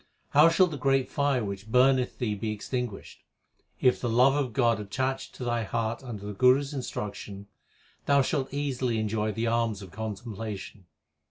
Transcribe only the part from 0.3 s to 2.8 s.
shall the great fire which burneth thee be ex